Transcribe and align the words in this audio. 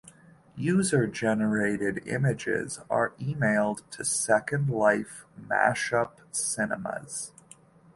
User-generated 0.55 1.99
images 2.07 2.79
are 2.89 3.11
emailed 3.19 3.87
to 3.91 4.03
Second 4.03 4.67
Life 4.67 5.27
mashup 5.39 6.13
cinemas. 6.31 7.31